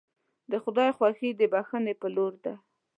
[0.51, 2.53] د خدای خوښي د بښنې په لور ده.